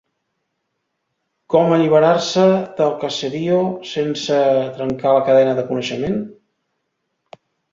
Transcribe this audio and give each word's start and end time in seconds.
Com 1.55 1.75
alliberar-se 1.75 2.45
del 2.81 2.95
‘caserio’ 3.03 3.59
sense 3.91 4.41
trencar 4.79 5.15
la 5.19 5.23
cadena 5.29 5.57
de 5.61 5.67
coneixement? 5.71 6.19